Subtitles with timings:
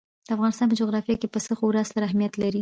[0.27, 2.59] د افغانستان په جغرافیه کې پسه خورا ستر اهمیت لري.